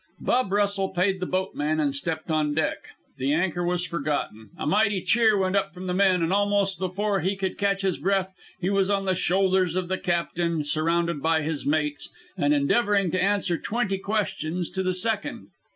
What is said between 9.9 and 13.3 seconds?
captain, surrounded by his mates, and endeavoring to